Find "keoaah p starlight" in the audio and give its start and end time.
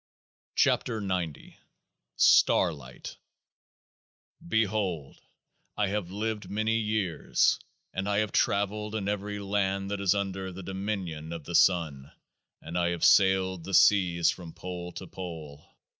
1.07-3.17